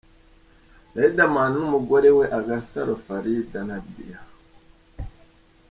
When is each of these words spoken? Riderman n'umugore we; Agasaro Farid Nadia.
Riderman 0.99 1.51
n'umugore 1.59 2.09
we; 2.17 2.25
Agasaro 2.37 2.93
Farid 3.05 3.49
Nadia. 3.67 4.19